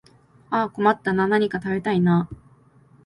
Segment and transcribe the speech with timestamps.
[0.49, 2.35] ああ困ったなあ、何か食べたいなあ